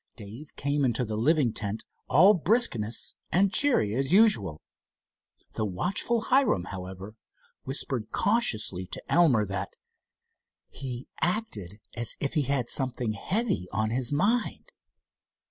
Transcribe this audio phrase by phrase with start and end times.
[0.15, 4.59] Dave came into the living tent all briskness and cheery as usual.
[5.53, 7.13] The watchful Hiram, however,
[7.65, 9.75] whispered cautiously to Elmer that
[10.69, 14.69] "he acted as if he had something heavy on his mind."